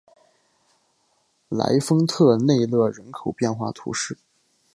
[1.47, 4.17] 莱丰特内勒人口变化图示